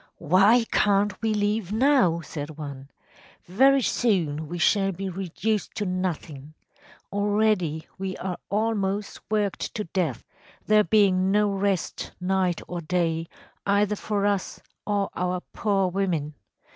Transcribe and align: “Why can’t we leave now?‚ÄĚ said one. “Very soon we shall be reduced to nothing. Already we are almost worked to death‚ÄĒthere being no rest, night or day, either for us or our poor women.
“Why 0.17 0.65
can’t 0.71 1.21
we 1.21 1.31
leave 1.31 1.71
now?‚ÄĚ 1.71 2.25
said 2.25 2.57
one. 2.57 2.89
“Very 3.45 3.83
soon 3.83 4.47
we 4.47 4.57
shall 4.57 4.91
be 4.91 5.09
reduced 5.09 5.75
to 5.75 5.85
nothing. 5.85 6.55
Already 7.13 7.87
we 7.99 8.17
are 8.17 8.39
almost 8.49 9.19
worked 9.29 9.75
to 9.75 9.83
death‚ÄĒthere 9.83 10.89
being 10.89 11.29
no 11.29 11.51
rest, 11.51 12.13
night 12.19 12.61
or 12.67 12.81
day, 12.81 13.27
either 13.67 13.95
for 13.95 14.25
us 14.25 14.59
or 14.87 15.11
our 15.15 15.41
poor 15.53 15.87
women. 15.91 16.33